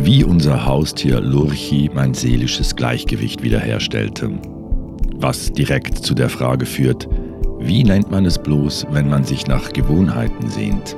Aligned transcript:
wie 0.00 0.22
unser 0.22 0.64
Haustier 0.64 1.20
Lurchi 1.20 1.90
mein 1.92 2.14
seelisches 2.14 2.76
Gleichgewicht 2.76 3.42
wiederherstellte. 3.42 4.30
Was 5.16 5.52
direkt 5.52 5.98
zu 5.98 6.14
der 6.14 6.28
Frage 6.28 6.66
führt, 6.66 7.08
wie 7.58 7.82
nennt 7.82 8.10
man 8.10 8.24
es 8.24 8.38
bloß, 8.38 8.86
wenn 8.90 9.08
man 9.08 9.24
sich 9.24 9.48
nach 9.48 9.72
Gewohnheiten 9.72 10.48
sehnt? 10.48 10.96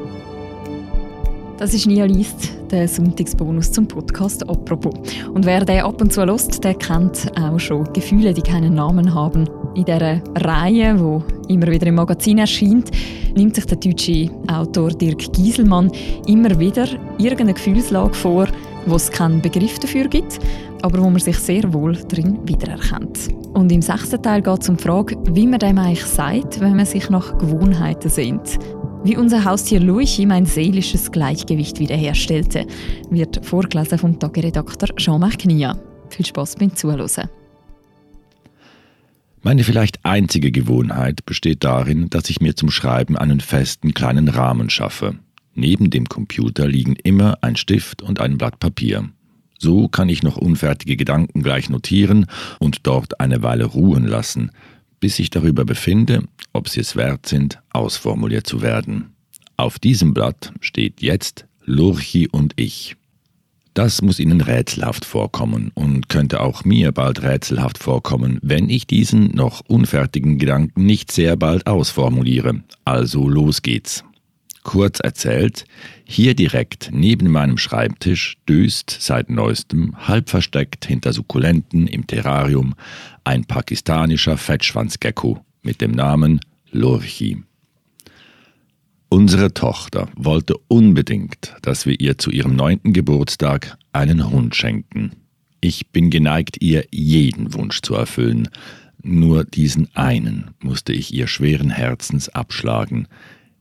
Das 1.56 1.72
ist 1.72 1.86
Nia 1.86 2.04
Liest, 2.04 2.52
der 2.70 2.86
Sonntagsbonus 2.88 3.72
zum 3.72 3.88
Podcast 3.88 4.48
«Apropos». 4.48 4.94
Und 5.32 5.46
wer 5.46 5.64
den 5.64 5.80
ab 5.80 6.00
und 6.00 6.12
zu 6.12 6.24
hört, 6.24 6.62
der 6.62 6.74
kennt 6.74 7.30
auch 7.38 7.58
schon 7.58 7.90
Gefühle, 7.92 8.34
die 8.34 8.42
keinen 8.42 8.74
Namen 8.74 9.14
haben. 9.14 9.48
In 9.74 9.84
dieser 9.84 10.22
Reihe, 10.36 11.22
die 11.48 11.54
immer 11.54 11.66
wieder 11.68 11.86
im 11.86 11.94
Magazin 11.94 12.38
erscheint, 12.38 12.90
nimmt 13.34 13.54
sich 13.54 13.66
der 13.66 13.78
deutsche 13.78 14.30
Autor 14.48 14.90
Dirk 14.90 15.32
Gieselmann 15.32 15.90
immer 16.26 16.58
wieder 16.58 16.86
irgendeine 17.18 17.54
Gefühlslage 17.54 18.14
vor, 18.14 18.46
wo 18.86 18.96
es 18.96 19.10
keinen 19.10 19.40
Begriff 19.40 19.78
dafür 19.78 20.08
gibt, 20.08 20.38
aber 20.82 20.98
wo 21.02 21.10
man 21.10 21.20
sich 21.20 21.38
sehr 21.38 21.72
wohl 21.72 21.94
drin 21.94 22.38
wiedererkennt. 22.44 23.28
Und 23.52 23.70
im 23.72 23.82
sechsten 23.82 24.22
Teil 24.22 24.42
geht 24.42 24.62
es 24.62 24.68
um 24.68 24.76
die 24.76 24.82
Frage, 24.82 25.16
wie 25.32 25.46
man 25.46 25.58
dem 25.58 25.78
eigentlich 25.78 26.04
sagt, 26.04 26.60
wenn 26.60 26.76
man 26.76 26.86
sich 26.86 27.10
nach 27.10 27.36
Gewohnheiten 27.38 28.08
sehnt. 28.08 28.58
Wie 29.02 29.16
unser 29.16 29.44
Haustier 29.44 29.80
Luigi 29.80 30.26
mein 30.26 30.44
seelisches 30.44 31.10
Gleichgewicht 31.10 31.78
wiederherstellte, 31.78 32.66
wird 33.10 33.44
vorgelesen 33.44 33.98
vom 33.98 34.18
Tageredakteur 34.18 34.94
Jean-Marc 34.96 35.38
Knia. 35.38 35.76
Viel 36.10 36.26
Spaß 36.26 36.56
beim 36.56 36.74
Zuhören. 36.76 37.28
Meine 39.42 39.64
vielleicht 39.64 40.04
einzige 40.04 40.52
Gewohnheit 40.52 41.24
besteht 41.24 41.64
darin, 41.64 42.10
dass 42.10 42.28
ich 42.28 42.42
mir 42.42 42.56
zum 42.56 42.70
Schreiben 42.70 43.16
einen 43.16 43.40
festen 43.40 43.94
kleinen 43.94 44.28
Rahmen 44.28 44.68
schaffe. 44.68 45.14
Neben 45.60 45.90
dem 45.90 46.08
Computer 46.08 46.66
liegen 46.66 46.96
immer 46.96 47.36
ein 47.42 47.54
Stift 47.54 48.00
und 48.00 48.18
ein 48.18 48.38
Blatt 48.38 48.60
Papier. 48.60 49.10
So 49.58 49.88
kann 49.88 50.08
ich 50.08 50.22
noch 50.22 50.38
unfertige 50.38 50.96
Gedanken 50.96 51.42
gleich 51.42 51.68
notieren 51.68 52.24
und 52.58 52.86
dort 52.86 53.20
eine 53.20 53.42
Weile 53.42 53.66
ruhen 53.66 54.06
lassen, 54.06 54.52
bis 55.00 55.18
ich 55.18 55.28
darüber 55.28 55.66
befinde, 55.66 56.24
ob 56.54 56.70
sie 56.70 56.80
es 56.80 56.96
wert 56.96 57.26
sind, 57.26 57.58
ausformuliert 57.74 58.46
zu 58.46 58.62
werden. 58.62 59.10
Auf 59.58 59.78
diesem 59.78 60.14
Blatt 60.14 60.54
steht 60.62 61.02
jetzt 61.02 61.44
Lurchi 61.66 62.26
und 62.26 62.54
ich. 62.56 62.96
Das 63.74 64.00
muss 64.00 64.18
Ihnen 64.18 64.40
rätselhaft 64.40 65.04
vorkommen 65.04 65.72
und 65.74 66.08
könnte 66.08 66.40
auch 66.40 66.64
mir 66.64 66.90
bald 66.90 67.22
rätselhaft 67.22 67.76
vorkommen, 67.76 68.38
wenn 68.40 68.70
ich 68.70 68.86
diesen 68.86 69.36
noch 69.36 69.60
unfertigen 69.68 70.38
Gedanken 70.38 70.86
nicht 70.86 71.12
sehr 71.12 71.36
bald 71.36 71.66
ausformuliere. 71.66 72.62
Also 72.86 73.28
los 73.28 73.60
geht's. 73.60 74.04
Kurz 74.62 75.00
erzählt, 75.00 75.64
hier 76.04 76.34
direkt 76.34 76.90
neben 76.92 77.30
meinem 77.30 77.56
Schreibtisch 77.56 78.36
döst 78.48 78.90
seit 78.90 79.30
neuestem, 79.30 79.96
halb 80.06 80.28
versteckt 80.28 80.84
hinter 80.84 81.12
Sukkulenten 81.12 81.86
im 81.86 82.06
Terrarium, 82.06 82.74
ein 83.24 83.44
pakistanischer 83.46 84.36
Fettschwanzgecko 84.36 85.44
mit 85.62 85.80
dem 85.80 85.92
Namen 85.92 86.40
Lurchi. 86.70 87.42
Unsere 89.08 89.52
Tochter 89.54 90.08
wollte 90.14 90.54
unbedingt, 90.68 91.56
dass 91.62 91.86
wir 91.86 91.98
ihr 91.98 92.18
zu 92.18 92.30
ihrem 92.30 92.54
neunten 92.54 92.92
Geburtstag 92.92 93.76
einen 93.92 94.30
Hund 94.30 94.54
schenken. 94.54 95.12
Ich 95.60 95.88
bin 95.88 96.10
geneigt, 96.10 96.58
ihr 96.60 96.84
jeden 96.90 97.54
Wunsch 97.54 97.80
zu 97.80 97.94
erfüllen, 97.94 98.48
nur 99.02 99.44
diesen 99.44 99.88
einen 99.96 100.50
musste 100.60 100.92
ich 100.92 101.12
ihr 101.12 101.26
schweren 101.26 101.70
Herzens 101.70 102.28
abschlagen, 102.28 103.08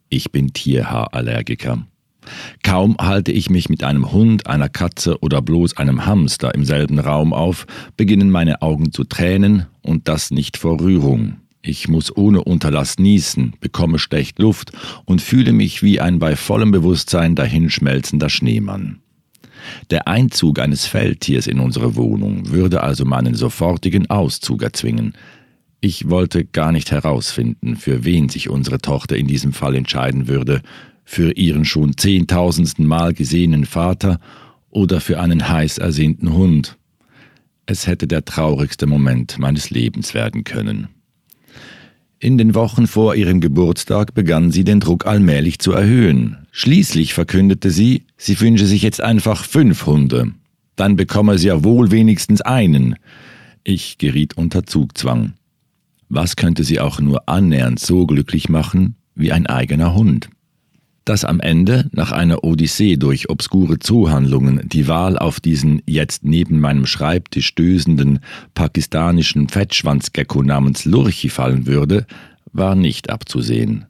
ich 0.09 0.31
bin 0.31 0.53
Tierhaarallergiker. 0.53 1.85
Kaum 2.63 2.97
halte 2.99 3.31
ich 3.31 3.49
mich 3.49 3.69
mit 3.69 3.83
einem 3.83 4.11
Hund, 4.11 4.47
einer 4.47 4.69
Katze 4.69 5.19
oder 5.21 5.41
bloß 5.41 5.77
einem 5.77 6.05
Hamster 6.05 6.53
im 6.53 6.65
selben 6.65 6.99
Raum 6.99 7.33
auf, 7.33 7.65
beginnen 7.97 8.29
meine 8.29 8.61
Augen 8.61 8.91
zu 8.91 9.03
tränen 9.03 9.65
und 9.81 10.07
das 10.07 10.31
nicht 10.31 10.57
vor 10.57 10.79
Rührung. 10.79 11.37
Ich 11.61 11.87
muss 11.87 12.15
ohne 12.15 12.43
Unterlass 12.43 12.99
niesen, 12.99 13.53
bekomme 13.59 13.99
schlecht 13.99 14.39
Luft 14.39 14.71
und 15.05 15.21
fühle 15.21 15.51
mich 15.51 15.83
wie 15.83 15.99
ein 15.99 16.19
bei 16.19 16.35
vollem 16.35 16.71
Bewusstsein 16.71 17.35
dahinschmelzender 17.35 18.29
Schneemann. 18.29 18.99
Der 19.89 20.07
Einzug 20.07 20.59
eines 20.59 20.85
Feldtiers 20.85 21.47
in 21.47 21.59
unsere 21.59 21.95
Wohnung 21.95 22.49
würde 22.49 22.81
also 22.81 23.03
meinen 23.05 23.35
sofortigen 23.35 24.09
Auszug 24.09 24.63
erzwingen. 24.63 25.13
Ich 25.81 26.09
wollte 26.09 26.43
gar 26.43 26.71
nicht 26.71 26.91
herausfinden, 26.91 27.77
für 27.77 28.03
wen 28.03 28.27
sich 28.27 28.49
unsere 28.49 28.79
Tochter 28.79 29.15
in 29.15 29.27
diesem 29.27 29.53
Fall 29.53 29.75
entscheiden 29.75 30.27
würde, 30.27 30.61
für 31.05 31.31
ihren 31.31 31.63
schon 31.63 31.95
zehntausendsten 31.95 32.85
Mal 32.85 33.13
gesehenen 33.13 33.65
Vater 33.65 34.19
oder 34.69 34.99
für 34.99 35.19
einen 35.19 35.47
heiß 35.49 35.77
ersehnten 35.77 36.33
Hund. 36.33 36.77
Es 37.65 37.87
hätte 37.87 38.07
der 38.07 38.25
traurigste 38.25 38.87
Moment 38.87 39.39
meines 39.39 39.69
Lebens 39.69 40.13
werden 40.13 40.43
können. 40.43 40.89
In 42.19 42.37
den 42.37 42.53
Wochen 42.53 42.85
vor 42.85 43.15
ihrem 43.15 43.39
Geburtstag 43.39 44.13
begann 44.13 44.51
sie 44.51 44.65
den 44.65 44.81
Druck 44.81 45.05
allmählich 45.05 45.59
zu 45.59 45.71
erhöhen. 45.71 46.47
Schließlich 46.51 47.13
verkündete 47.13 47.71
sie, 47.71 48.03
sie 48.17 48.39
wünsche 48.41 48.65
sich 48.65 48.81
jetzt 48.81 49.01
einfach 49.01 49.45
fünf 49.45 49.85
Hunde. 49.85 50.33
Dann 50.75 50.97
bekomme 50.97 51.37
sie 51.37 51.47
ja 51.47 51.63
wohl 51.63 51.91
wenigstens 51.91 52.41
einen. 52.41 52.95
Ich 53.63 53.97
geriet 53.97 54.35
unter 54.35 54.65
Zugzwang. 54.65 55.33
Was 56.09 56.35
könnte 56.35 56.63
sie 56.63 56.79
auch 56.79 56.99
nur 56.99 57.29
annähernd 57.29 57.79
so 57.79 58.07
glücklich 58.07 58.49
machen 58.49 58.95
wie 59.13 59.31
ein 59.31 59.45
eigener 59.45 59.93
Hund? 59.93 60.29
Dass 61.05 61.23
am 61.23 61.39
Ende, 61.39 61.87
nach 61.91 62.11
einer 62.11 62.43
Odyssee 62.43 62.97
durch 62.97 63.29
obskure 63.29 63.79
Zoohandlungen, 63.79 64.67
die 64.67 64.87
Wahl 64.87 65.17
auf 65.17 65.39
diesen 65.39 65.81
jetzt 65.85 66.25
neben 66.25 66.59
meinem 66.59 66.87
Schreibtisch 66.87 67.53
dösenden 67.53 68.19
pakistanischen 68.55 69.49
Fettschwanzgecko 69.49 70.43
namens 70.43 70.85
Lurchi 70.85 71.29
fallen 71.29 71.67
würde, 71.67 72.05
war 72.53 72.75
nicht 72.75 73.09
abzusehen. 73.09 73.85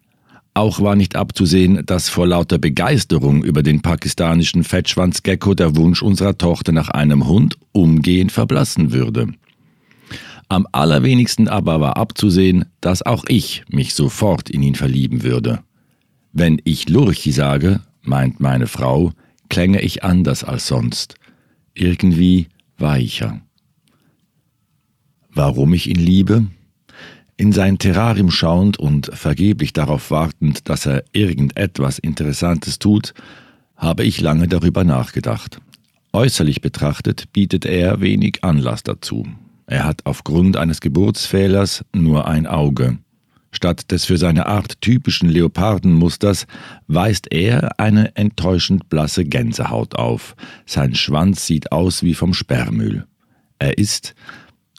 Auch 0.54 0.82
war 0.82 0.98
nicht 0.98 1.16
abzusehen, 1.16 1.86
dass 1.86 2.10
vor 2.10 2.28
lauter 2.28 2.58
Begeisterung 2.58 3.44
über 3.44 3.64
den 3.64 3.82
pakistanischen 3.82 4.66
Fettschwanzgecko 4.66 5.54
der 5.54 5.78
Wunsch 5.78 6.02
unserer 6.02 6.38
Tochter 6.38 6.74
nach 6.74 6.90
einem 6.90 7.28
Hund 7.28 7.58
umgehend 7.72 8.34
verblassen 8.34 8.92
würde. 8.92 9.30
Am 10.52 10.68
allerwenigsten 10.72 11.48
aber 11.48 11.80
war 11.80 11.96
abzusehen, 11.98 12.66
dass 12.82 13.04
auch 13.04 13.24
ich 13.28 13.64
mich 13.70 13.94
sofort 13.94 14.50
in 14.50 14.64
ihn 14.64 14.74
verlieben 14.74 15.22
würde. 15.22 15.60
Wenn 16.34 16.60
ich 16.64 16.90
Lurchi 16.90 17.32
sage, 17.32 17.82
meint 18.02 18.40
meine 18.40 18.66
Frau, 18.66 19.14
klänge 19.50 19.82
ich 19.82 20.04
anders 20.04 20.44
als 20.44 20.66
sonst, 20.66 21.16
irgendwie 21.76 22.48
weicher. 22.80 23.42
Warum 25.32 25.74
ich 25.74 25.88
ihn 25.88 26.00
liebe? 26.00 26.48
In 27.38 27.52
sein 27.52 27.78
Terrarium 27.78 28.32
schauend 28.32 28.78
und 28.78 29.12
vergeblich 29.14 29.72
darauf 29.72 30.10
wartend, 30.10 30.68
dass 30.68 30.88
er 30.88 31.04
irgendetwas 31.14 32.00
Interessantes 32.00 32.80
tut, 32.80 33.14
habe 33.78 34.04
ich 34.04 34.20
lange 34.20 34.48
darüber 34.48 34.84
nachgedacht. 34.84 35.62
Äußerlich 36.12 36.62
betrachtet 36.62 37.32
bietet 37.34 37.66
er 37.66 38.02
wenig 38.02 38.44
Anlass 38.44 38.82
dazu. 38.82 39.28
Er 39.70 39.84
hat 39.84 40.08
aufgrund 40.08 40.58
eines 40.58 40.82
Geburtsfehlers 40.82 41.86
nur 41.94 42.28
ein 42.28 42.48
Auge. 42.48 42.98
Statt 43.52 43.92
des 43.92 44.06
für 44.06 44.18
seine 44.18 44.48
Art 44.48 44.82
typischen 44.82 45.30
Leopardenmusters 45.30 46.48
weist 46.88 47.32
er 47.32 47.80
eine 47.80 48.16
enttäuschend 48.16 48.90
blasse 48.90 49.26
Gänsehaut 49.26 49.94
auf. 49.94 50.36
Sein 50.66 50.96
Schwanz 50.96 51.46
sieht 51.46 51.72
aus 51.72 52.02
wie 52.02 52.16
vom 52.16 52.34
Sperrmüll. 52.34 53.06
Er 53.60 53.78
ist, 53.78 54.16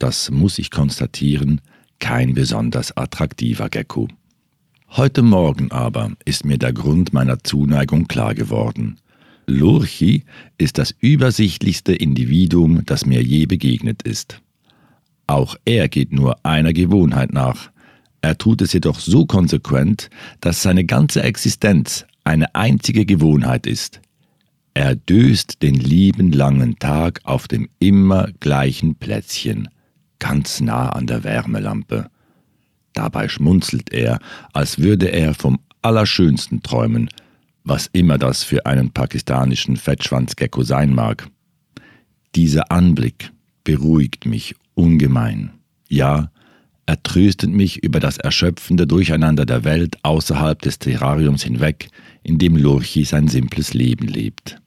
das 0.01 0.29
muss 0.33 0.59
ich 0.59 0.73
konstatieren, 0.73 1.61
kein 2.01 2.35
besonders 2.35 2.97
attraktiver 2.97 3.69
Gecko. 3.69 4.09
Heute 4.89 5.23
Morgen 5.23 5.71
aber 5.71 6.11
ist 6.25 6.45
mir 6.45 6.59
der 6.59 6.73
Grund 6.73 7.13
meiner 7.13 7.45
Zuneigung 7.45 8.09
klar 8.09 8.35
geworden. 8.35 8.99
Lurchi 9.47 10.25
ist 10.59 10.79
das 10.79 10.93
übersichtlichste 10.99 11.95
Individuum, 11.95 12.85
das 12.87 13.07
mir 13.07 13.23
je 13.23 13.47
begegnet 13.47 14.03
ist. 14.03 14.43
Auch 15.31 15.55
er 15.65 15.89
geht 15.89 16.13
nur 16.13 16.45
einer 16.45 16.73
Gewohnheit 16.73 17.33
nach. 17.33 17.71
Er 18.21 18.37
tut 18.37 18.63
es 18.63 18.73
jedoch 18.73 18.99
so 18.99 19.27
konsequent, 19.27 20.11
dass 20.41 20.61
seine 20.61 20.85
ganze 20.85 21.23
Existenz 21.23 22.05
eine 22.25 22.53
einzige 22.57 23.07
Gewohnheit 23.07 23.65
ist. 23.65 24.01
Er 24.75 24.97
döst 24.97 25.63
den 25.63 25.77
lieben 25.77 26.33
langen 26.33 26.81
Tag 26.81 27.21
auf 27.23 27.47
dem 27.47 27.69
immer 27.79 28.33
gleichen 28.41 28.97
Plätzchen, 28.97 29.69
ganz 30.19 30.61
nah 30.61 30.89
an 30.89 31.07
der 31.07 31.23
Wärmelampe. 31.23 32.11
Dabei 32.95 33.29
schmunzelt 33.29 33.93
er, 33.93 34.19
als 34.53 34.81
würde 34.81 35.13
er 35.13 35.35
vom 35.35 35.61
Allerschönsten 35.81 36.65
träumen, 36.65 37.09
was 37.63 37.89
immer 37.93 38.19
das 38.19 38.43
für 38.43 38.67
einen 38.67 38.91
pakistanischen 38.91 39.77
Fettschwanzgecko 39.77 40.65
sein 40.65 40.93
mag. 40.93 41.29
Dieser 42.35 42.73
Anblick 42.73 43.31
beruhigt 43.63 44.27
mich 44.27 44.57
ungemein. 44.75 45.51
Ja, 45.89 46.31
er 46.87 47.03
tröstet 47.03 47.51
mich 47.51 47.83
über 47.83 48.01
das 48.01 48.19
erschöpfende 48.19 48.87
Durcheinander 48.87 49.47
der 49.47 49.65
Welt 49.65 49.99
außerhalb 50.03 50.61
des 50.61 50.79
Terrariums 50.79 51.43
hinweg, 51.45 51.89
in 52.23 52.39
dem 52.39 52.57
Lurchi 52.57 53.05
sein 53.05 53.29
simples 53.29 53.75
Leben 53.75 54.09
lebt. 54.09 54.61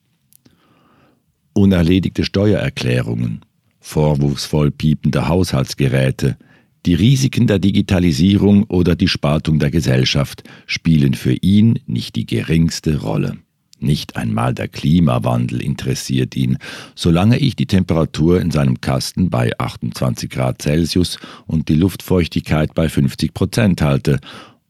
unerledigte 1.53 2.25
Steuererklärungen, 2.25 3.41
vorwurfsvoll 3.79 4.71
piepende 4.71 5.27
Haushaltsgeräte, 5.27 6.37
die 6.85 6.95
Risiken 6.95 7.47
der 7.47 7.59
Digitalisierung 7.59 8.63
oder 8.63 8.95
die 8.95 9.07
Spaltung 9.07 9.59
der 9.59 9.71
Gesellschaft 9.71 10.43
spielen 10.65 11.13
für 11.13 11.33
ihn 11.33 11.79
nicht 11.85 12.15
die 12.15 12.25
geringste 12.25 13.01
Rolle. 13.01 13.37
Nicht 13.83 14.15
einmal 14.15 14.53
der 14.53 14.69
Klimawandel 14.69 15.61
interessiert 15.61 16.37
ihn, 16.37 16.57
solange 16.95 17.37
ich 17.37 17.57
die 17.57 17.65
Temperatur 17.65 18.39
in 18.39 18.49
seinem 18.49 18.79
Kasten 18.79 19.29
bei 19.29 19.51
28 19.59 20.29
Grad 20.29 20.61
Celsius 20.61 21.19
und 21.47 21.67
die 21.67 21.75
Luftfeuchtigkeit 21.75 22.73
bei 22.73 22.87
50 22.87 23.33
Prozent 23.33 23.81
halte 23.81 24.21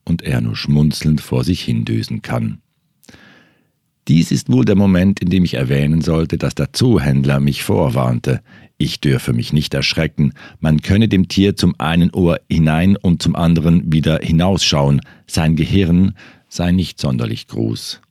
und 0.03 0.23
er 0.23 0.41
nur 0.41 0.55
schmunzelnd 0.55 1.21
vor 1.21 1.43
sich 1.43 1.61
hindösen 1.61 2.23
kann. 2.23 2.57
Dies 4.07 4.31
ist 4.31 4.51
wohl 4.51 4.65
der 4.65 4.75
Moment, 4.75 5.19
in 5.19 5.29
dem 5.29 5.45
ich 5.45 5.53
erwähnen 5.53 6.01
sollte, 6.01 6.39
dass 6.39 6.55
der 6.55 6.73
Zoohändler 6.73 7.39
mich 7.39 7.61
vorwarnte. 7.61 8.41
Ich 8.79 8.99
dürfe 8.99 9.31
mich 9.31 9.53
nicht 9.53 9.75
erschrecken, 9.75 10.33
man 10.59 10.81
könne 10.81 11.07
dem 11.07 11.27
Tier 11.27 11.55
zum 11.55 11.79
einen 11.79 12.09
Ohr 12.09 12.39
hinein 12.49 12.97
und 12.97 13.21
zum 13.21 13.35
anderen 13.35 13.93
wieder 13.93 14.21
hinausschauen, 14.23 15.01
sein 15.27 15.55
Gehirn 15.55 16.15
sei 16.49 16.71
nicht 16.71 16.99
sonderlich 16.99 17.47
groß. 17.47 18.01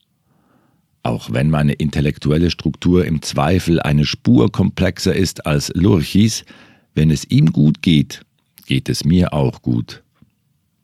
Auch 1.02 1.32
wenn 1.32 1.50
meine 1.50 1.72
intellektuelle 1.72 2.50
Struktur 2.50 3.04
im 3.04 3.22
Zweifel 3.22 3.80
eine 3.80 4.04
Spur 4.04 4.52
komplexer 4.52 5.14
ist 5.14 5.46
als 5.46 5.72
Lurchis, 5.74 6.44
wenn 6.94 7.10
es 7.10 7.24
ihm 7.30 7.52
gut 7.52 7.82
geht, 7.82 8.24
geht 8.66 8.88
es 8.88 9.04
mir 9.04 9.32
auch 9.32 9.62
gut. 9.62 10.02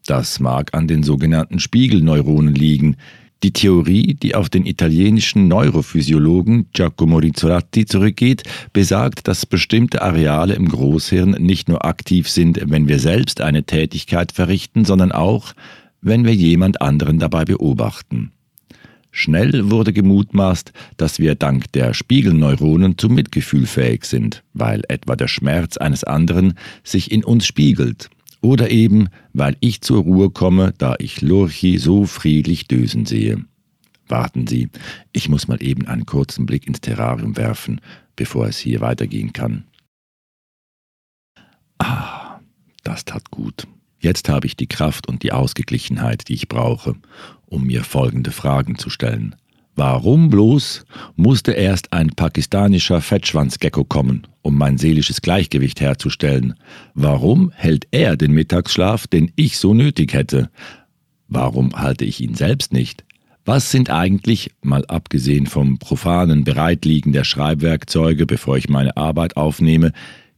Das 0.06 0.40
mag 0.40 0.74
an 0.74 0.88
den 0.88 1.02
sogenannten 1.02 1.60
Spiegelneuronen 1.60 2.54
liegen, 2.54 2.96
die 3.44 3.52
Theorie, 3.52 4.14
die 4.14 4.34
auf 4.34 4.48
den 4.48 4.66
italienischen 4.66 5.46
Neurophysiologen 5.46 6.66
Giacomo 6.72 7.18
Rizzolatti 7.18 7.86
zurückgeht, 7.86 8.42
besagt, 8.72 9.28
dass 9.28 9.46
bestimmte 9.46 10.02
Areale 10.02 10.54
im 10.54 10.68
Großhirn 10.68 11.32
nicht 11.38 11.68
nur 11.68 11.84
aktiv 11.84 12.28
sind, 12.28 12.58
wenn 12.64 12.88
wir 12.88 12.98
selbst 12.98 13.40
eine 13.40 13.62
Tätigkeit 13.62 14.32
verrichten, 14.32 14.84
sondern 14.84 15.12
auch, 15.12 15.52
wenn 16.00 16.24
wir 16.24 16.34
jemand 16.34 16.80
anderen 16.80 17.20
dabei 17.20 17.44
beobachten. 17.44 18.32
Schnell 19.18 19.68
wurde 19.68 19.92
gemutmaßt, 19.92 20.72
dass 20.96 21.18
wir 21.18 21.34
dank 21.34 21.72
der 21.72 21.92
Spiegelneuronen 21.92 22.98
zum 22.98 23.16
Mitgefühl 23.16 23.66
fähig 23.66 24.04
sind, 24.04 24.44
weil 24.52 24.84
etwa 24.86 25.16
der 25.16 25.26
Schmerz 25.26 25.76
eines 25.76 26.04
anderen 26.04 26.54
sich 26.84 27.10
in 27.10 27.24
uns 27.24 27.44
spiegelt 27.44 28.10
oder 28.42 28.70
eben, 28.70 29.08
weil 29.32 29.56
ich 29.58 29.80
zur 29.80 30.04
Ruhe 30.04 30.30
komme, 30.30 30.72
da 30.78 30.94
ich 31.00 31.20
Lurchi 31.20 31.78
so 31.78 32.06
friedlich 32.06 32.68
dösen 32.68 33.06
sehe. 33.06 33.44
Warten 34.06 34.46
Sie, 34.46 34.68
ich 35.12 35.28
muss 35.28 35.48
mal 35.48 35.60
eben 35.64 35.88
einen 35.88 36.06
kurzen 36.06 36.46
Blick 36.46 36.68
ins 36.68 36.80
Terrarium 36.80 37.36
werfen, 37.36 37.80
bevor 38.14 38.46
es 38.46 38.58
hier 38.58 38.80
weitergehen 38.80 39.32
kann. 39.32 39.64
Ah, 41.78 42.38
das 42.84 43.04
tat 43.04 43.32
gut. 43.32 43.66
Jetzt 44.00 44.28
habe 44.28 44.46
ich 44.46 44.56
die 44.56 44.66
Kraft 44.66 45.08
und 45.08 45.22
die 45.22 45.32
Ausgeglichenheit, 45.32 46.28
die 46.28 46.34
ich 46.34 46.48
brauche, 46.48 46.94
um 47.46 47.64
mir 47.64 47.82
folgende 47.84 48.30
Fragen 48.30 48.78
zu 48.78 48.90
stellen. 48.90 49.34
Warum 49.74 50.28
bloß 50.28 50.84
musste 51.14 51.52
erst 51.52 51.92
ein 51.92 52.08
pakistanischer 52.10 53.00
Fettschwanzgecko 53.00 53.84
kommen, 53.84 54.26
um 54.42 54.58
mein 54.58 54.76
seelisches 54.76 55.22
Gleichgewicht 55.22 55.80
herzustellen? 55.80 56.54
Warum 56.94 57.52
hält 57.54 57.86
er 57.92 58.16
den 58.16 58.32
Mittagsschlaf, 58.32 59.06
den 59.06 59.30
ich 59.36 59.56
so 59.56 59.74
nötig 59.74 60.14
hätte? 60.14 60.50
Warum 61.28 61.74
halte 61.76 62.04
ich 62.04 62.20
ihn 62.20 62.34
selbst 62.34 62.72
nicht? 62.72 63.04
Was 63.44 63.70
sind 63.70 63.88
eigentlich, 63.88 64.50
mal 64.62 64.84
abgesehen 64.86 65.46
vom 65.46 65.78
profanen 65.78 66.44
Bereitliegen 66.44 67.12
der 67.12 67.24
Schreibwerkzeuge, 67.24 68.26
bevor 68.26 68.56
ich 68.56 68.68
meine 68.68 68.96
Arbeit 68.96 69.36
aufnehme, 69.36 69.92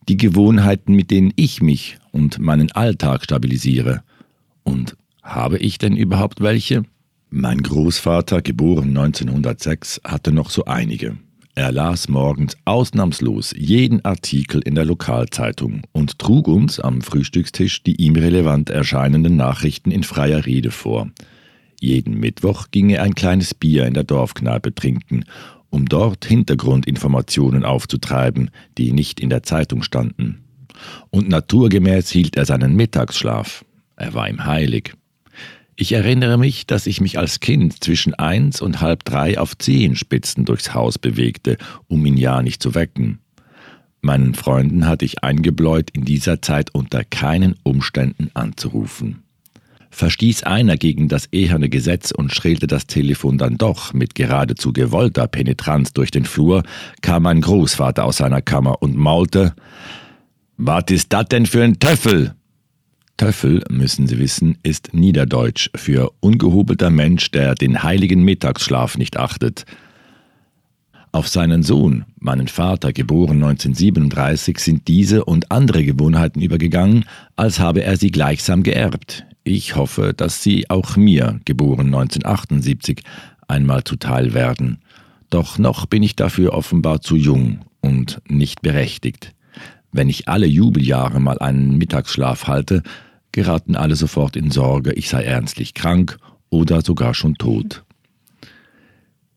die 0.08 0.16
Gewohnheiten, 0.16 0.94
mit 0.94 1.10
denen 1.10 1.32
ich 1.36 1.62
mich 1.62 1.96
und 2.12 2.38
meinen 2.38 2.72
Alltag 2.72 3.24
stabilisiere? 3.24 4.02
Und 4.62 4.96
habe 5.22 5.58
ich 5.58 5.78
denn 5.78 5.96
überhaupt 5.96 6.40
welche? 6.40 6.84
Mein 7.30 7.62
Großvater, 7.62 8.42
geboren 8.42 8.88
1906, 8.88 10.00
hatte 10.04 10.32
noch 10.32 10.50
so 10.50 10.64
einige. 10.64 11.16
Er 11.54 11.72
las 11.72 12.08
morgens 12.08 12.56
ausnahmslos 12.64 13.54
jeden 13.56 14.04
Artikel 14.04 14.62
in 14.62 14.74
der 14.74 14.84
Lokalzeitung 14.84 15.82
und 15.92 16.18
trug 16.18 16.48
uns 16.48 16.80
am 16.80 17.02
Frühstückstisch 17.02 17.82
die 17.82 17.96
ihm 17.96 18.16
relevant 18.16 18.70
erscheinenden 18.70 19.36
Nachrichten 19.36 19.90
in 19.90 20.02
freier 20.02 20.46
Rede 20.46 20.70
vor. 20.70 21.10
Jeden 21.80 22.18
Mittwoch 22.18 22.68
ging 22.70 22.90
er 22.90 23.02
ein 23.02 23.14
kleines 23.14 23.54
Bier 23.54 23.86
in 23.86 23.94
der 23.94 24.04
Dorfkneipe 24.04 24.74
trinken, 24.74 25.24
um 25.70 25.86
dort 25.86 26.24
Hintergrundinformationen 26.24 27.64
aufzutreiben, 27.64 28.50
die 28.78 28.92
nicht 28.92 29.20
in 29.20 29.30
der 29.30 29.42
Zeitung 29.42 29.82
standen. 29.82 30.44
Und 31.10 31.28
naturgemäß 31.28 32.10
hielt 32.10 32.36
er 32.36 32.46
seinen 32.46 32.74
Mittagsschlaf. 32.74 33.64
Er 33.96 34.14
war 34.14 34.28
ihm 34.28 34.44
heilig. 34.44 34.94
Ich 35.76 35.92
erinnere 35.92 36.36
mich, 36.36 36.66
dass 36.66 36.86
ich 36.86 37.00
mich 37.00 37.18
als 37.18 37.40
Kind 37.40 37.82
zwischen 37.82 38.14
eins 38.14 38.60
und 38.60 38.82
halb 38.82 39.04
drei 39.04 39.38
auf 39.38 39.56
Zehenspitzen 39.56 40.44
durchs 40.44 40.74
Haus 40.74 40.98
bewegte, 40.98 41.56
um 41.88 42.04
ihn 42.04 42.18
ja 42.18 42.42
nicht 42.42 42.62
zu 42.62 42.74
wecken. 42.74 43.20
Meinen 44.02 44.34
Freunden 44.34 44.86
hatte 44.86 45.04
ich 45.04 45.22
eingebläut, 45.24 45.90
in 45.90 46.04
dieser 46.04 46.42
Zeit 46.42 46.74
unter 46.74 47.04
keinen 47.04 47.56
Umständen 47.62 48.30
anzurufen. 48.34 49.22
Verstieß 49.90 50.44
einer 50.44 50.76
gegen 50.76 51.08
das 51.08 51.26
eherne 51.32 51.68
Gesetz 51.68 52.10
und 52.10 52.32
schrillte 52.32 52.66
das 52.66 52.86
Telefon 52.86 53.38
dann 53.38 53.56
doch 53.56 53.92
mit 53.92 54.14
geradezu 54.14 54.72
gewollter 54.72 55.26
Penetranz 55.26 55.92
durch 55.92 56.10
den 56.10 56.24
Flur, 56.24 56.62
kam 57.02 57.24
mein 57.24 57.40
Großvater 57.40 58.04
aus 58.04 58.18
seiner 58.18 58.40
Kammer 58.40 58.82
und 58.82 58.96
maulte 58.96 59.54
Was 60.62 60.84
ist 60.90 61.10
dat 61.14 61.32
denn 61.32 61.46
für 61.46 61.64
ein 61.64 61.78
Töffel? 61.78 62.34
Töffel, 63.16 63.62
müssen 63.70 64.06
Sie 64.06 64.18
wissen, 64.18 64.58
ist 64.62 64.92
Niederdeutsch 64.92 65.70
für 65.74 66.12
ungehobelter 66.20 66.90
Mensch, 66.90 67.30
der 67.30 67.54
den 67.54 67.82
heiligen 67.82 68.22
Mittagsschlaf 68.24 68.98
nicht 68.98 69.16
achtet. 69.16 69.64
Auf 71.12 71.28
seinen 71.28 71.62
Sohn, 71.62 72.04
meinen 72.18 72.46
Vater, 72.46 72.92
geboren 72.92 73.42
1937, 73.42 74.58
sind 74.58 74.86
diese 74.86 75.24
und 75.24 75.50
andere 75.50 75.82
Gewohnheiten 75.82 76.42
übergegangen, 76.42 77.06
als 77.36 77.58
habe 77.58 77.82
er 77.82 77.96
sie 77.96 78.10
gleichsam 78.10 78.62
geerbt. 78.62 79.24
Ich 79.44 79.76
hoffe, 79.76 80.12
dass 80.14 80.42
sie 80.42 80.68
auch 80.68 80.94
mir, 80.94 81.40
geboren 81.46 81.86
1978, 81.86 83.02
einmal 83.48 83.82
zuteil 83.84 84.34
werden. 84.34 84.82
Doch 85.30 85.56
noch 85.56 85.86
bin 85.86 86.02
ich 86.02 86.16
dafür 86.16 86.52
offenbar 86.52 87.00
zu 87.00 87.16
jung 87.16 87.60
und 87.80 88.20
nicht 88.28 88.60
berechtigt. 88.60 89.32
Wenn 89.92 90.08
ich 90.08 90.28
alle 90.28 90.46
Jubeljahre 90.46 91.20
mal 91.20 91.38
einen 91.38 91.78
Mittagsschlaf 91.78 92.46
halte, 92.46 92.82
geraten 93.32 93.76
alle 93.76 93.96
sofort 93.96 94.36
in 94.36 94.50
Sorge, 94.50 94.92
ich 94.92 95.08
sei 95.08 95.24
ernstlich 95.24 95.74
krank 95.74 96.18
oder 96.48 96.82
sogar 96.82 97.14
schon 97.14 97.34
tot. 97.34 97.84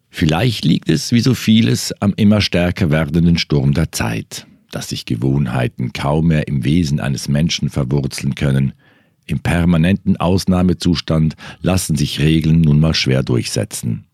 Vielleicht 0.10 0.63
liegt 0.63 0.89
es, 0.89 1.12
wie 1.12 1.22
so 1.22 1.33
vieles, 1.33 1.91
am 2.00 2.13
immer 2.15 2.41
stärker 2.41 2.91
werdenden 2.91 3.38
Sturm 3.38 3.74
der 3.74 3.91
Zeit, 3.91 4.45
dass 4.72 4.89
sich 4.89 5.05
Gewohnheiten 5.05 5.91
kaum 5.91 6.27
mehr 6.27 6.48
im 6.48 6.63
Wesen 6.63 7.00
eines 7.00 7.27
Menschen 7.27 7.69
verwurzeln 7.69 8.36
können. 8.36 8.74
Im 9.25 9.39
permanenten 9.39 10.17
Ausnahmezustand 10.17 11.36
lassen 11.62 11.95
sich 11.95 12.19
Regeln 12.19 12.62
nun 12.62 12.79
mal 12.79 12.93
schwer 12.93 13.24
durchsetzen. 13.24 14.05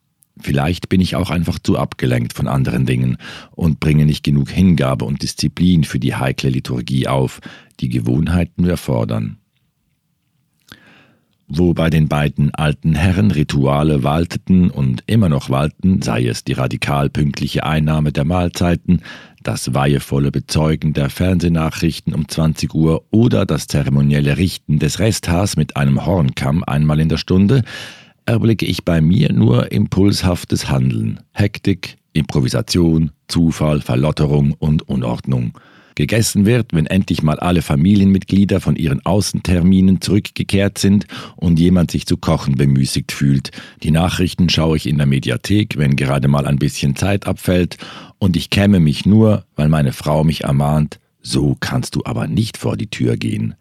Vielleicht 0.41 0.89
bin 0.89 1.01
ich 1.01 1.15
auch 1.15 1.29
einfach 1.29 1.59
zu 1.59 1.77
abgelenkt 1.77 2.33
von 2.33 2.47
anderen 2.47 2.85
Dingen 2.85 3.17
und 3.51 3.79
bringe 3.79 4.05
nicht 4.05 4.23
genug 4.23 4.49
Hingabe 4.49 5.05
und 5.05 5.21
Disziplin 5.21 5.83
für 5.83 5.99
die 5.99 6.15
heikle 6.15 6.49
Liturgie 6.49 7.07
auf, 7.07 7.39
die 7.79 7.89
Gewohnheiten 7.89 8.65
erfordern 8.65 9.39
wo 11.49 11.73
bei 11.73 11.89
den 11.89 12.07
beiden 12.07 12.53
alten 12.53 12.93
Herren 12.93 13.31
Rituale 13.31 14.03
walteten 14.03 14.69
und 14.69 15.03
immer 15.07 15.29
noch 15.29 15.49
walten, 15.49 16.01
sei 16.03 16.27
es 16.27 16.43
die 16.43 16.53
radikal 16.53 17.09
pünktliche 17.09 17.65
Einnahme 17.65 18.11
der 18.11 18.23
Mahlzeiten, 18.23 19.01
das 19.41 19.73
weihevolle 19.73 20.31
Bezeugen 20.31 20.93
der 20.93 21.09
Fernsehnachrichten 21.09 22.13
um 22.13 22.27
20 22.27 22.73
Uhr 22.75 23.03
oder 23.09 23.47
das 23.47 23.65
zeremonielle 23.65 24.37
Richten 24.37 24.77
des 24.77 24.99
Resthaars 24.99 25.57
mit 25.57 25.75
einem 25.75 26.05
Hornkamm 26.05 26.63
einmal 26.63 26.99
in 26.99 27.09
der 27.09 27.17
Stunde, 27.17 27.63
erblicke 28.29 28.65
ich 28.65 28.85
bei 28.85 29.01
mir 29.01 29.33
nur 29.33 29.71
impulshaftes 29.71 30.69
Handeln, 30.69 31.19
Hektik, 31.31 31.97
Improvisation, 32.13 33.11
Zufall, 33.27 33.81
Verlotterung 33.81 34.53
und 34.53 34.87
Unordnung 34.87 35.57
gegessen 35.95 36.45
wird, 36.45 36.71
wenn 36.71 36.85
endlich 36.85 37.23
mal 37.23 37.39
alle 37.39 37.61
Familienmitglieder 37.61 38.61
von 38.61 38.75
ihren 38.75 39.05
Außenterminen 39.05 39.99
zurückgekehrt 39.99 40.77
sind 40.77 41.07
und 41.35 41.59
jemand 41.59 41.91
sich 41.91 42.05
zu 42.05 42.17
kochen 42.17 42.55
bemüßigt 42.55 43.11
fühlt. 43.11 43.51
Die 43.83 43.91
Nachrichten 43.91 44.47
schaue 44.47 44.77
ich 44.77 44.87
in 44.87 44.97
der 44.97 45.07
Mediathek, 45.07 45.77
wenn 45.77 45.95
gerade 45.95 46.27
mal 46.27 46.45
ein 46.45 46.59
bisschen 46.59 46.95
Zeit 46.95 47.27
abfällt, 47.27 47.77
und 48.19 48.37
ich 48.37 48.49
käme 48.49 48.79
mich 48.79 49.05
nur, 49.05 49.45
weil 49.55 49.69
meine 49.69 49.91
Frau 49.91 50.23
mich 50.23 50.43
ermahnt, 50.43 50.99
so 51.21 51.57
kannst 51.59 51.95
du 51.95 52.01
aber 52.05 52.27
nicht 52.27 52.57
vor 52.57 52.77
die 52.77 52.87
Tür 52.87 53.17
gehen. 53.17 53.55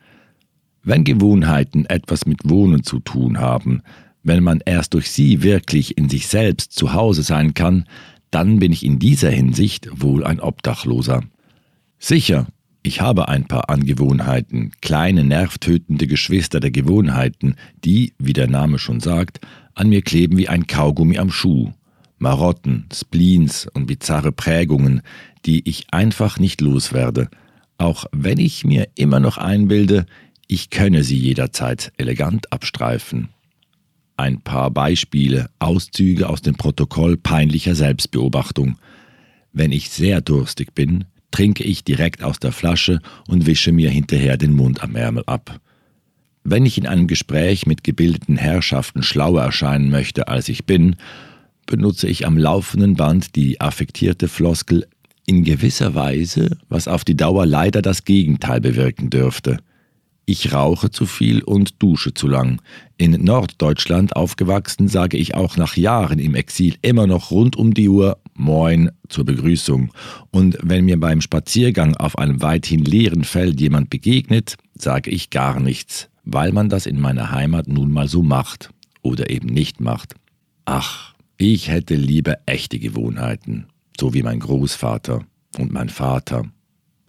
Wenn 0.82 1.04
Gewohnheiten 1.04 1.87
etwas 1.87 2.26
mit 2.26 2.48
Wohnen 2.48 2.82
zu 2.82 3.00
tun 3.00 3.38
haben, 3.38 3.82
wenn 4.28 4.44
man 4.44 4.61
erst 4.64 4.94
durch 4.94 5.11
sie 5.11 5.42
wirklich 5.42 5.99
in 5.99 6.08
sich 6.08 6.28
selbst 6.28 6.73
zu 6.73 6.92
Hause 6.92 7.23
sein 7.23 7.54
kann, 7.54 7.85
dann 8.30 8.58
bin 8.58 8.73
ich 8.73 8.85
in 8.85 8.99
dieser 8.99 9.30
Hinsicht 9.30 9.88
wohl 9.90 10.23
ein 10.23 10.38
Obdachloser. 10.38 11.25
Sicher, 11.99 12.47
ich 12.82 13.00
habe 13.00 13.28
ein 13.28 13.47
paar 13.47 13.70
Angewohnheiten, 13.70 14.73
kleine 14.80 15.25
nervtötende 15.25 16.06
Geschwister 16.06 16.61
der 16.61 16.70
Gewohnheiten, 16.70 17.56
die, 17.85 18.12
wie 18.18 18.32
der 18.32 18.49
Name 18.49 18.78
schon 18.78 19.00
sagt, 19.00 19.40
an 19.75 19.88
mir 19.88 20.02
kleben 20.02 20.37
wie 20.38 20.49
ein 20.49 20.66
Kaugummi 20.66 21.18
am 21.18 21.30
Schuh. 21.30 21.73
Marotten, 22.18 22.87
Spleens 22.92 23.68
und 23.73 23.87
bizarre 23.87 24.32
Prägungen, 24.32 25.02
die 25.47 25.68
ich 25.68 25.87
einfach 25.92 26.38
nicht 26.38 26.61
loswerde, 26.61 27.28
auch 27.78 28.06
wenn 28.11 28.38
ich 28.38 28.64
mir 28.64 28.88
immer 28.97 29.20
noch 29.20 29.38
einbilde, 29.38 30.04
ich 30.49 30.70
könne 30.70 31.04
sie 31.04 31.16
jederzeit 31.16 31.92
elegant 31.97 32.52
abstreifen. 32.52 33.28
Ein 34.18 34.40
paar 34.40 34.72
Beispiele, 34.72 35.48
Auszüge 35.60 36.28
aus 36.28 36.42
dem 36.42 36.56
Protokoll 36.56 37.16
peinlicher 37.16 37.76
Selbstbeobachtung. 37.76 38.76
Wenn 39.52 39.70
ich 39.70 39.90
sehr 39.90 40.20
durstig 40.20 40.75
bin, 40.75 41.04
trinke 41.30 41.62
ich 41.62 41.84
direkt 41.84 42.25
aus 42.25 42.40
der 42.40 42.50
Flasche 42.50 42.98
und 43.28 43.46
wische 43.46 43.70
mir 43.70 43.90
hinterher 43.90 44.37
den 44.37 44.54
Mund 44.54 44.82
am 44.82 44.96
Ärmel 44.96 45.22
ab. 45.26 45.60
Wenn 46.42 46.66
ich 46.66 46.78
in 46.78 46.88
einem 46.88 47.06
Gespräch 47.06 47.66
mit 47.66 47.84
gebildeten 47.84 48.37
Herrschaften 48.37 49.04
schlauer 49.04 49.42
erscheinen 49.42 49.88
möchte, 49.88 50.26
als 50.26 50.48
ich 50.48 50.66
bin, 50.66 50.96
benutze 51.66 52.08
ich 52.08 52.26
am 52.26 52.37
laufenden 52.37 52.96
Band 52.96 53.37
die 53.37 53.60
affektierte 53.60 54.26
Floskel 54.26 54.84
in 55.26 55.44
gewisser 55.44 55.94
Weise, 55.94 56.58
was 56.68 56.88
auf 56.88 57.04
die 57.04 57.16
Dauer 57.16 57.46
leider 57.46 57.82
das 57.82 58.04
Gegenteil 58.04 58.60
bewirken 58.60 59.10
dürfte. 59.10 59.58
Ich 60.30 60.52
rauche 60.52 60.90
zu 60.90 61.06
viel 61.06 61.42
und 61.42 61.82
dusche 61.82 62.12
zu 62.12 62.28
lang. 62.28 62.61
In 62.99 63.12
Norddeutschland 63.12 64.14
aufgewachsen, 64.14 64.87
sage 64.87 65.16
ich 65.16 65.35
auch 65.35 65.56
nach 65.56 65.78
Jahren 65.78 66.18
im 66.18 66.35
Exil 66.35 66.76
immer 66.82 67.06
noch 67.06 67.30
rund 67.30 67.56
um 67.56 67.73
die 67.73 67.88
Uhr 67.88 68.18
Moin 68.35 68.90
zur 69.08 69.25
Begrüßung. 69.25 69.90
Und 70.30 70.58
wenn 70.61 70.85
mir 70.85 71.00
beim 71.00 71.23
Spaziergang 71.23 71.97
auf 71.97 72.18
einem 72.18 72.42
weithin 72.42 72.85
leeren 72.85 73.25
Feld 73.25 73.58
jemand 73.58 73.88
begegnet, 73.88 74.56
sage 74.75 75.11
ich 75.11 75.30
gar 75.30 75.61
nichts, 75.61 76.11
weil 76.25 76.52
man 76.52 76.68
das 76.68 76.85
in 76.85 77.00
meiner 77.00 77.30
Heimat 77.30 77.66
nun 77.66 77.90
mal 77.90 78.06
so 78.06 78.23
macht 78.23 78.68
oder 79.00 79.30
eben 79.30 79.49
nicht 79.49 79.80
macht. 79.80 80.14
Ach, 80.66 81.14
ich 81.38 81.70
hätte 81.70 81.94
lieber 81.94 82.37
echte 82.44 82.78
Gewohnheiten, 82.78 83.68
so 83.99 84.12
wie 84.12 84.23
mein 84.23 84.40
Großvater 84.40 85.25
und 85.56 85.73
mein 85.73 85.88
Vater, 85.88 86.44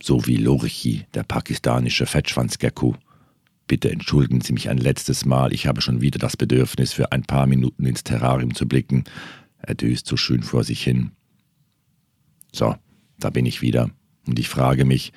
so 0.01 0.25
wie 0.25 0.37
Lorchi, 0.37 1.05
der 1.13 1.23
pakistanische 1.23 2.05
Fettschwanzgecko. 2.05 2.95
Bitte 3.69 3.91
entschuldigen 3.91 4.41
Sie 4.41 4.51
mich 4.51 4.67
ein 4.67 4.79
letztes 4.79 5.25
Mal, 5.25 5.53
ich 5.53 5.67
habe 5.67 5.79
schon 5.81 6.01
wieder 6.01 6.17
das 6.17 6.35
Bedürfnis, 6.35 6.91
für 6.91 7.11
ein 7.11 7.21
paar 7.21 7.45
Minuten 7.45 7.85
ins 7.85 8.03
Terrarium 8.03 8.55
zu 8.55 8.67
blicken. 8.67 9.03
Er 9.59 9.75
döst 9.75 10.07
so 10.07 10.17
schön 10.17 10.41
vor 10.41 10.63
sich 10.63 10.83
hin. 10.83 11.11
So, 12.51 12.75
da 13.19 13.29
bin 13.29 13.45
ich 13.45 13.61
wieder. 13.61 13.91
Und 14.25 14.39
ich 14.39 14.49
frage 14.49 14.85
mich, 14.85 15.13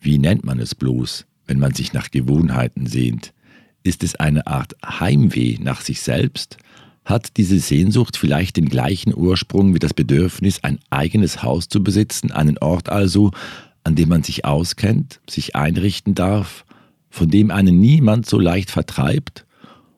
wie 0.00 0.18
nennt 0.18 0.44
man 0.44 0.60
es 0.60 0.76
bloß, 0.76 1.26
wenn 1.46 1.58
man 1.58 1.74
sich 1.74 1.94
nach 1.94 2.12
Gewohnheiten 2.12 2.86
sehnt? 2.86 3.34
Ist 3.82 4.04
es 4.04 4.14
eine 4.14 4.46
Art 4.46 4.76
Heimweh 4.84 5.58
nach 5.58 5.80
sich 5.80 6.00
selbst? 6.00 6.58
Hat 7.04 7.36
diese 7.36 7.58
Sehnsucht 7.58 8.16
vielleicht 8.16 8.56
den 8.56 8.68
gleichen 8.68 9.16
Ursprung 9.16 9.74
wie 9.74 9.80
das 9.80 9.94
Bedürfnis, 9.94 10.62
ein 10.62 10.78
eigenes 10.90 11.42
Haus 11.42 11.68
zu 11.68 11.82
besitzen, 11.82 12.30
einen 12.30 12.58
Ort 12.58 12.88
also, 12.88 13.32
an 13.82 13.96
dem 13.96 14.10
man 14.10 14.22
sich 14.22 14.44
auskennt, 14.44 15.20
sich 15.28 15.56
einrichten 15.56 16.14
darf, 16.14 16.65
von 17.16 17.30
dem 17.30 17.50
einen 17.50 17.80
niemand 17.80 18.26
so 18.26 18.38
leicht 18.38 18.70
vertreibt? 18.70 19.46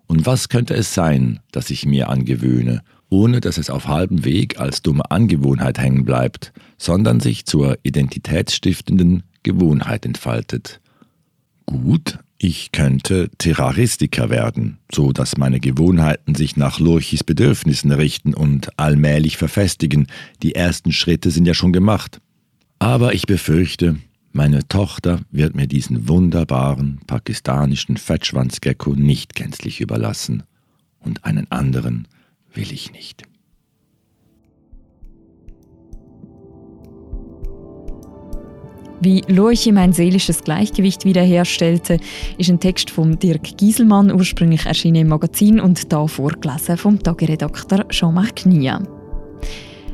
Und 0.07 0.25
was 0.25 0.49
könnte 0.49 0.75
es 0.75 0.95
sein, 0.95 1.41
das 1.53 1.71
ich 1.71 1.85
mir 1.85 2.09
angewöhne, 2.09 2.83
ohne 3.11 3.41
dass 3.41 3.59
es 3.59 3.71
auf 3.71 3.89
halbem 3.89 4.25
Weg 4.25 4.61
als 4.61 4.83
dumme 4.83 5.11
Angewohnheit 5.11 5.79
hängen 5.79 6.05
bleibt, 6.05 6.53
sondern 6.79 7.21
sich 7.21 7.45
zur 7.45 7.77
identitätsstiftenden 7.83 9.25
Gewohnheit 9.43 10.07
entfaltet? 10.07 10.81
Gut, 11.67 12.19
ich 12.39 12.71
könnte 12.71 13.31
Terraristiker 13.37 14.31
werden, 14.31 14.79
so 14.95 15.13
dass 15.13 15.37
meine 15.37 15.59
Gewohnheiten 15.59 16.37
sich 16.37 16.57
nach 16.57 16.79
Lurchis 16.79 17.25
Bedürfnissen 17.25 17.91
richten 17.91 18.33
und 18.33 18.79
allmählich 18.79 19.37
verfestigen. 19.37 20.07
Die 20.43 20.55
ersten 20.55 20.93
Schritte 20.93 21.33
sind 21.33 21.47
ja 21.47 21.55
schon 21.55 21.73
gemacht. 21.73 22.21
Aber 22.79 23.13
ich 23.13 23.27
befürchte, 23.27 23.97
meine 24.33 24.67
Tochter 24.69 25.21
wird 25.31 25.55
mir 25.55 25.67
diesen 25.67 26.09
wunderbaren 26.09 27.01
pakistanischen 27.07 27.97
Fettschwanzgecko 27.97 28.95
nicht 28.95 29.35
gänzlich 29.35 29.81
überlassen. 29.81 30.43
Und 31.01 31.25
einen 31.25 31.51
anderen 31.51 32.09
will 32.53 32.73
ich 32.73 32.93
nicht. 32.93 33.23
Wie 39.01 39.23
Lurchi 39.29 39.71
mein 39.71 39.93
seelisches 39.93 40.43
Gleichgewicht 40.43 41.05
wiederherstellte, 41.05 42.01
ist 42.37 42.51
ein 42.51 42.59
Text 42.59 42.91
von 42.91 43.17
Dirk 43.19 43.57
Gieselmann, 43.57 44.13
ursprünglich 44.13 44.67
erschienen 44.67 45.03
im 45.03 45.09
Magazin 45.09 45.61
und 45.61 45.93
da 45.93 46.07
vorgelesen 46.09 46.77
vom 46.77 47.01
Tageredakteur 47.01 47.87
Jean-Marc 47.91 48.37
Knia. 48.37 48.83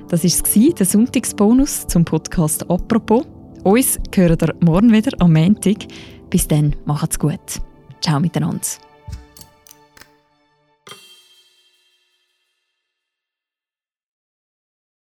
Das 0.09 0.25
war 0.25 0.75
der 0.75 0.87
Sonntagsbonus 0.87 1.87
zum 1.87 2.05
Podcast 2.07 2.71
«Apropos». 2.71 3.27
Uns 3.65 3.99
hören 4.15 4.37
ihr 4.43 4.55
morgen 4.61 4.93
wieder 4.93 5.13
am 5.21 5.33
Montag. 5.33 5.87
Bis 6.29 6.47
dann, 6.47 6.77
macht's 6.85 7.19
gut. 7.19 7.63
Ciao 8.03 8.21
miteinander. 8.21 8.61